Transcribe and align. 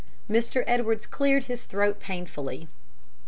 Mr. 0.27 0.63
Edwards 0.65 1.05
cleared 1.05 1.43
his 1.43 1.65
throat 1.65 1.99
painfully. 1.99 2.67